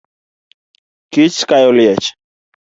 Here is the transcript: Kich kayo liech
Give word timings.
Kich 1.13 1.39
kayo 1.49 1.71
liech 1.77 2.07